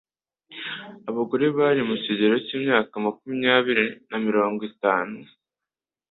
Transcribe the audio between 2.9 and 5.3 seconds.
makumyabiri na mirongo itanu